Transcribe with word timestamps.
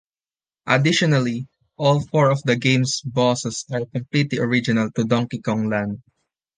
Additionally, 0.65 1.47
all 1.77 1.99
four 2.01 2.31
of 2.31 2.41
the 2.41 2.55
game's 2.55 3.01
bosses 3.01 3.65
are 3.71 3.85
completely 3.85 4.39
original 4.39 4.89
to 4.93 5.03
"Donkey 5.03 5.37
Kong 5.39 5.69
Land". 5.69 6.01